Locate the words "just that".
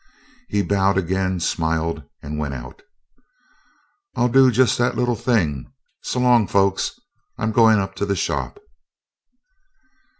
4.49-4.95